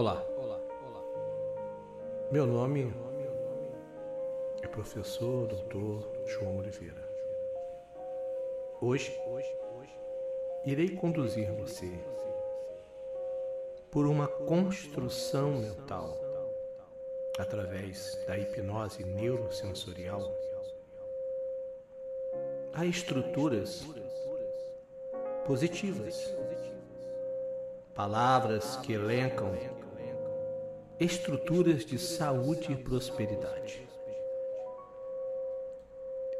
[0.00, 0.24] Olá.
[2.30, 2.94] Meu nome
[4.62, 6.06] é professor Dr.
[6.24, 7.02] João Oliveira.
[8.80, 9.12] Hoje
[10.64, 11.90] irei conduzir você
[13.90, 16.16] por uma construção mental
[17.36, 20.22] através da hipnose neurosensorial
[22.72, 23.84] a estruturas
[25.44, 26.32] positivas,
[27.96, 29.52] palavras que elencam
[31.00, 33.86] estruturas de saúde e prosperidade.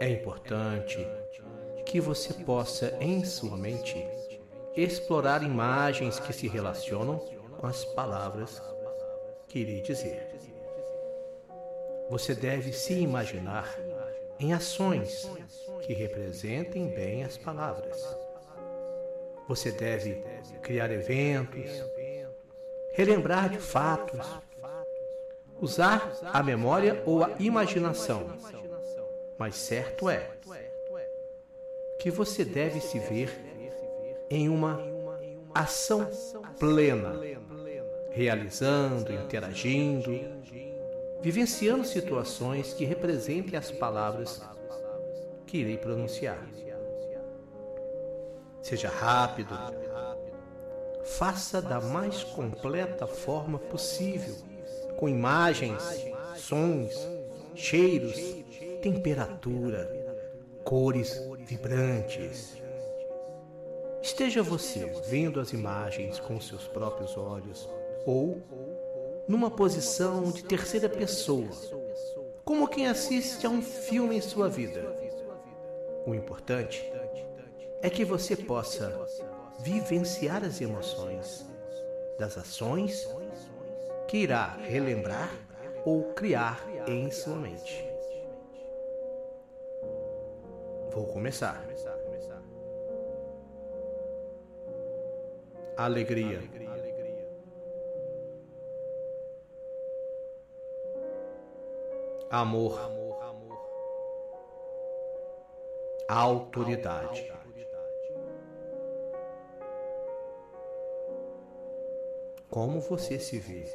[0.00, 1.06] É importante
[1.86, 4.04] que você possa, em sua mente,
[4.76, 7.18] explorar imagens que se relacionam
[7.58, 8.60] com as palavras
[9.48, 10.28] que irei dizer.
[12.10, 13.78] Você deve se imaginar
[14.40, 15.30] em ações
[15.82, 18.02] que representem bem as palavras.
[19.48, 20.22] Você deve
[20.62, 21.70] criar eventos,
[22.92, 24.26] relembrar de fatos,
[25.60, 28.26] usar a memória ou a imaginação.
[29.38, 30.30] Mas certo é
[32.00, 33.30] que você deve se ver
[34.30, 34.80] em uma
[35.54, 36.08] ação
[36.58, 37.14] plena,
[38.10, 40.12] realizando, interagindo,
[41.20, 44.40] vivenciando situações que representem as palavras
[45.46, 46.38] que irei pronunciar.
[48.62, 49.54] Seja rápido,
[51.04, 54.36] faça da mais completa forma possível,
[54.98, 55.80] com imagens,
[56.36, 56.92] sons,
[57.54, 58.16] cheiros,
[58.82, 59.88] temperatura,
[60.64, 62.60] cores vibrantes.
[64.02, 67.68] Esteja você vendo as imagens com seus próprios olhos
[68.04, 68.42] ou
[69.28, 71.48] numa posição de terceira pessoa,
[72.44, 74.84] como quem assiste a um filme em sua vida.
[76.04, 76.84] O importante
[77.82, 78.92] é que você possa
[79.60, 81.46] vivenciar as emoções
[82.18, 83.06] das ações
[84.08, 85.30] que irá relembrar
[85.84, 87.86] ou criar em sua mente.
[90.90, 91.62] Vou começar.
[95.76, 96.40] Alegria.
[102.30, 102.80] Amor.
[106.08, 107.30] Autoridade.
[112.50, 113.66] Como você se vê?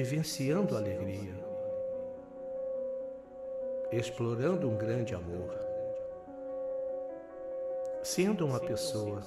[0.00, 1.34] Vivenciando alegria,
[3.90, 5.52] explorando um grande amor,
[8.04, 9.20] sendo uma pessoa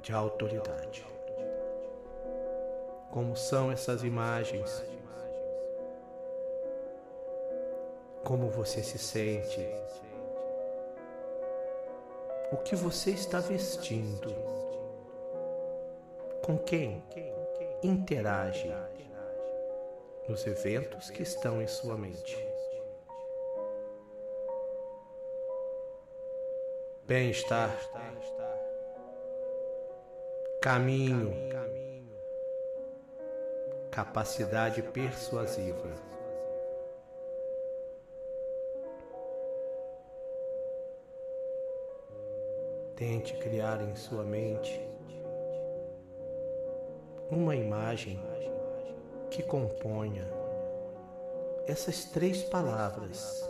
[0.00, 1.06] de autoridade.
[3.10, 4.82] Como são essas imagens?
[8.24, 9.60] Como você se sente?
[12.50, 14.34] O que você está vestindo?
[16.42, 17.04] Com quem
[17.82, 18.72] interage
[20.28, 22.36] nos eventos que estão em sua mente?
[27.06, 27.70] Bem-estar,
[30.60, 31.32] caminho,
[33.92, 35.88] capacidade persuasiva.
[42.96, 44.80] Tente criar em sua mente
[47.30, 48.18] uma imagem
[49.30, 50.26] que componha
[51.66, 53.44] essas três palavras.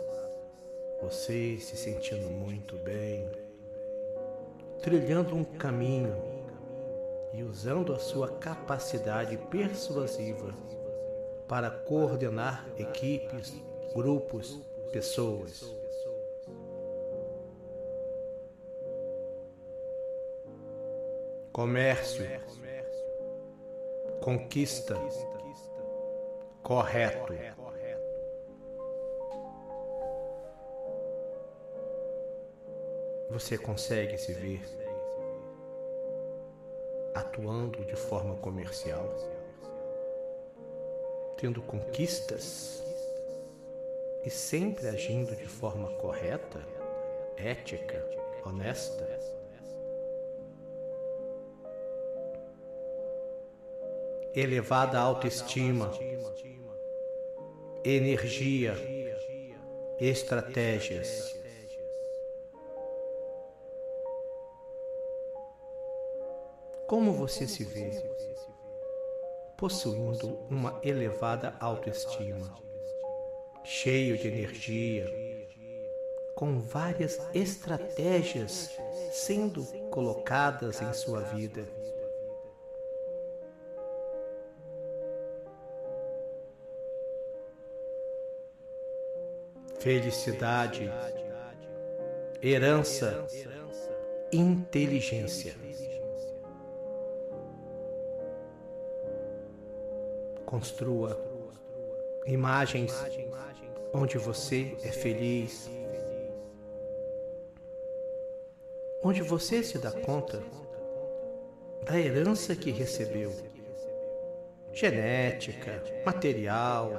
[1.01, 3.29] Você se sentindo muito bem,
[4.81, 6.15] trilhando um caminho
[7.33, 10.53] e usando a sua capacidade persuasiva
[11.47, 13.53] para coordenar equipes,
[13.93, 14.59] grupos,
[14.91, 15.63] pessoas.
[21.53, 22.25] Comércio
[24.27, 24.95] conquista,
[26.67, 27.33] correto.
[33.29, 34.61] Você consegue se ver
[37.15, 39.15] atuando de forma comercial,
[41.37, 42.83] tendo conquistas
[44.25, 46.59] e sempre agindo de forma correta,
[47.37, 48.05] ética,
[48.45, 49.07] honesta?
[54.35, 55.91] elevada autoestima,
[57.89, 58.75] energia,
[59.97, 61.39] estratégias.
[66.85, 67.91] Como você se vê
[69.55, 72.53] possuindo uma elevada autoestima,
[73.63, 75.05] cheio de energia,
[76.35, 78.77] com várias estratégias
[79.13, 81.76] sendo colocadas em sua vida?
[89.87, 90.91] Felicidade,
[92.43, 93.25] herança,
[94.33, 95.55] inteligência.
[100.45, 101.17] Construa
[102.25, 102.93] imagens
[103.93, 105.71] onde você é feliz,
[109.01, 110.43] onde você se dá conta
[111.85, 113.31] da herança que recebeu
[114.73, 116.91] genética, material,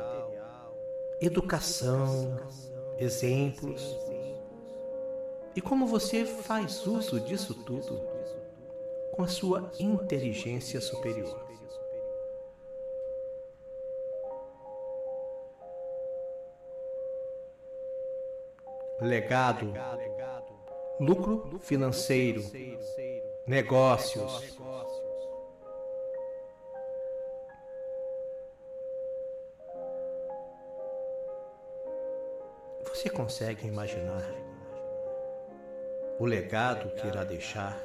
[1.20, 2.38] educação,
[2.98, 3.96] exemplos.
[5.54, 8.00] E como você faz uso disso tudo
[9.12, 11.46] com a sua inteligência superior.
[19.00, 19.72] Legado,
[21.00, 22.42] lucro financeiro,
[23.46, 24.56] negócios,
[32.88, 34.24] Você consegue imaginar
[36.18, 37.80] o legado que irá deixar?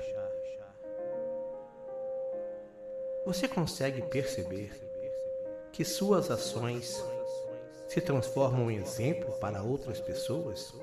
[3.25, 4.71] Você consegue perceber
[5.71, 7.03] que suas ações
[7.88, 10.73] se transformam em exemplo para outras pessoas?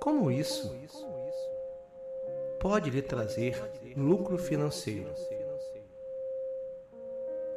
[0.00, 0.74] Como isso
[2.58, 3.62] pode lhe trazer
[3.94, 5.12] lucro financeiro?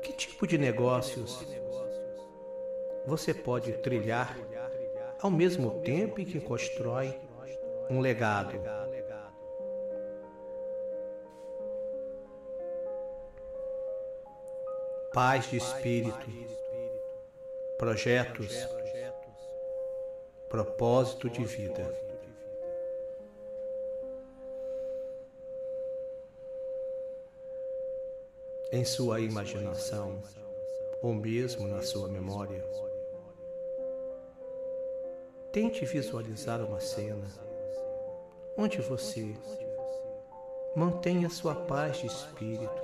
[0.01, 1.62] Que tipo de negócios
[3.06, 4.38] você pode trilhar
[5.22, 7.18] ao mesmo tempo em que constrói
[7.90, 8.60] um legado.
[15.14, 16.28] Paz de espírito,
[17.78, 18.68] projetos,
[20.50, 22.04] propósito de vida.
[28.72, 30.20] Em sua imaginação,
[31.00, 32.66] ou mesmo na sua memória,
[35.54, 37.28] Tente visualizar uma cena
[38.58, 39.36] onde você
[40.76, 42.84] mantenha sua paz de espírito,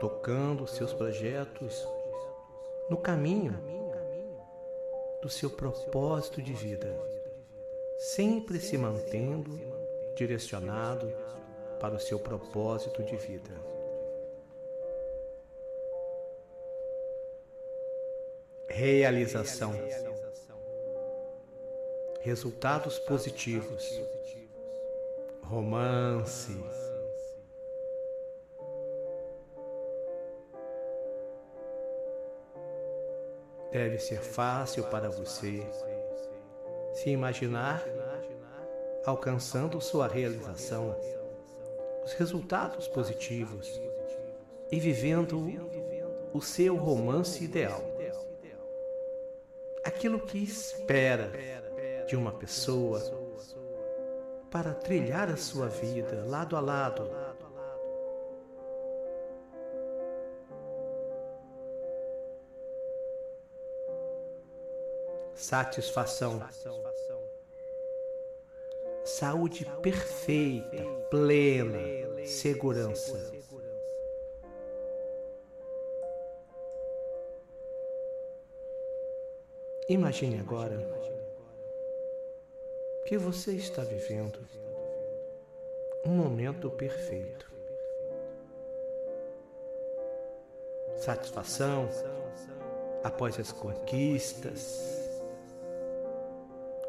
[0.00, 1.86] tocando seus projetos
[2.88, 3.52] no caminho
[5.20, 6.98] do seu propósito de vida,
[7.98, 9.60] sempre se mantendo
[10.16, 11.12] direcionado
[11.78, 13.54] para o seu propósito de vida.
[18.70, 19.74] Realização
[22.20, 23.84] resultados positivos,
[25.42, 26.58] romance.
[33.70, 35.64] Deve ser fácil para você
[36.94, 37.84] se imaginar
[39.04, 40.96] alcançando sua realização,
[42.04, 43.80] os resultados positivos
[44.72, 45.38] e vivendo
[46.32, 47.82] o seu romance ideal.
[49.84, 51.30] Aquilo que espera
[52.08, 52.98] de uma pessoa
[54.50, 57.10] para trilhar a sua vida lado a lado.
[65.34, 66.42] Satisfação,
[69.04, 71.78] saúde perfeita, plena,
[72.24, 73.32] segurança.
[79.90, 81.17] Imagine agora
[83.08, 84.38] que você está vivendo
[86.04, 87.50] um momento perfeito.
[90.98, 91.88] Satisfação
[93.02, 95.10] após as conquistas,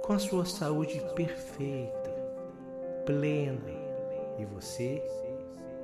[0.02, 2.12] com a sua saúde perfeita,
[3.06, 3.72] plena
[4.38, 5.02] e você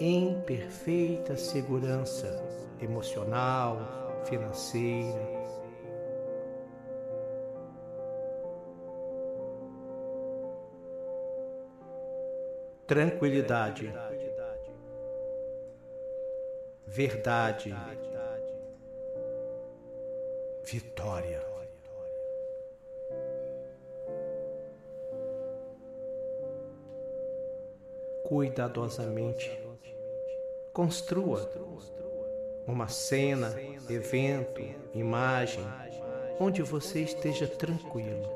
[0.01, 2.43] em perfeita segurança
[2.81, 3.77] emocional,
[4.25, 5.29] financeira,
[12.87, 13.91] tranquilidade,
[16.85, 17.75] verdade,
[20.63, 21.43] vitória.
[28.23, 29.51] Cuidadosamente,
[30.73, 31.51] construa
[32.67, 33.53] uma cena,
[33.89, 34.61] evento,
[34.93, 35.63] imagem,
[36.39, 38.29] onde você esteja tranquilo.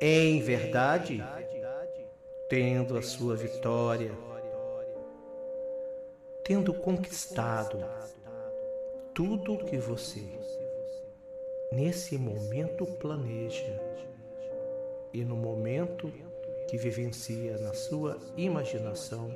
[0.00, 1.22] Em verdade,
[2.54, 4.12] tendo a sua vitória,
[6.44, 7.84] tendo conquistado
[9.12, 10.22] tudo o que você
[11.72, 13.82] nesse momento planeja
[15.12, 16.12] e no momento
[16.68, 19.34] que vivencia na sua imaginação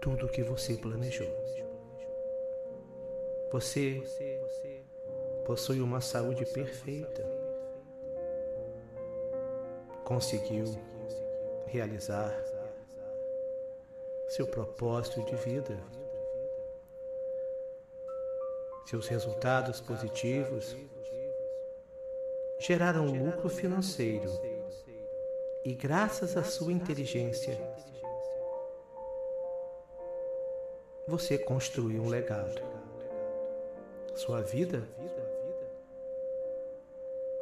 [0.00, 1.30] tudo o que você planejou.
[3.52, 4.02] Você
[5.46, 7.24] possui uma saúde perfeita.
[10.04, 10.91] Conseguiu
[11.72, 12.30] realizar
[14.28, 15.78] seu propósito de vida.
[18.84, 20.76] Seus resultados positivos
[22.58, 24.30] geraram lucro financeiro
[25.64, 27.58] e, graças à sua inteligência,
[31.08, 32.60] você construiu um legado.
[34.14, 34.86] Sua vida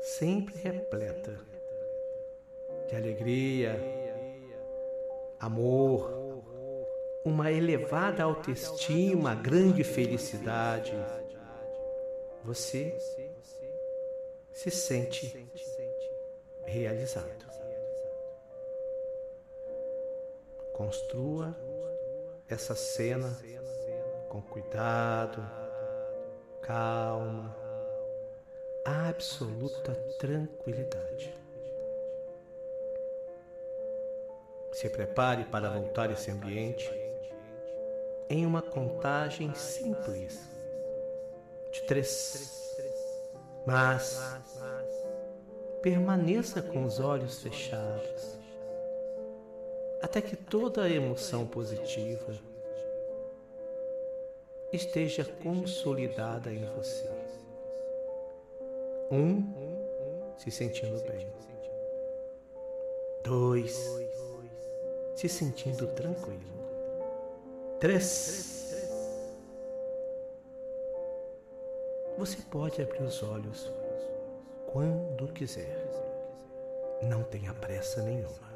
[0.01, 1.37] sempre repleta
[2.89, 4.00] de alegria,
[5.41, 6.45] amor,
[7.25, 10.93] uma elevada autoestima, grande felicidade.
[12.45, 12.97] Você
[14.53, 15.51] se sente
[16.67, 17.49] realizado.
[20.75, 21.57] Construa
[22.49, 23.37] essa cena
[24.29, 25.43] com cuidado,
[26.63, 27.57] calma,
[28.85, 31.40] absoluta tranquilidade.
[34.81, 36.91] Se prepare para voltar esse ambiente
[38.31, 40.41] em uma contagem simples
[41.71, 42.75] de três.
[43.67, 44.19] Mas
[45.83, 48.39] permaneça com os olhos fechados
[50.01, 52.33] até que toda a emoção positiva
[54.73, 57.11] esteja consolidada em você.
[59.11, 59.45] Um,
[60.39, 61.29] se sentindo bem.
[63.23, 63.77] Dois,
[65.21, 66.41] se sentindo tranquilo.
[67.79, 68.75] Três,
[72.17, 73.71] você pode abrir os olhos
[74.73, 75.77] quando quiser.
[77.03, 78.50] Não tenha pressa nenhuma.